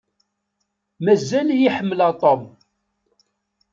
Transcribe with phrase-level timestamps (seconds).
[1.03, 2.41] Mazal-iyi ḥemmleɣ Tom.